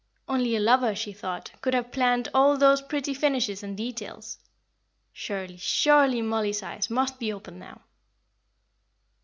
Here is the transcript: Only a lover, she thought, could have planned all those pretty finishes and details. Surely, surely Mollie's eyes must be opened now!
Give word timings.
Only 0.27 0.55
a 0.55 0.59
lover, 0.59 0.95
she 0.95 1.13
thought, 1.13 1.51
could 1.61 1.75
have 1.75 1.91
planned 1.91 2.27
all 2.33 2.57
those 2.57 2.81
pretty 2.81 3.13
finishes 3.13 3.61
and 3.61 3.77
details. 3.77 4.39
Surely, 5.13 5.57
surely 5.57 6.23
Mollie's 6.23 6.63
eyes 6.63 6.89
must 6.89 7.19
be 7.19 7.31
opened 7.31 7.59
now! 7.59 7.81